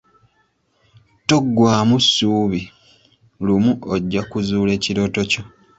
[1.27, 2.61] Toggwaamu ssuubi,
[3.45, 5.41] lumu ojja kuzuula ekirooto kyo.